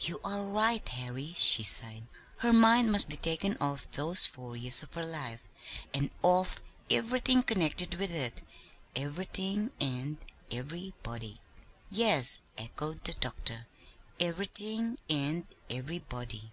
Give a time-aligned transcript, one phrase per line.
[0.00, 2.08] "You are right, Harry," she sighed.
[2.38, 5.46] "Her mind must be taken off those four years of her life,
[5.94, 8.40] and off everything connected with it;
[8.96, 10.16] everything and
[10.50, 11.40] everybody."
[11.88, 13.68] "Yes," echoed the doctor;
[14.18, 16.50] "everything and everybody.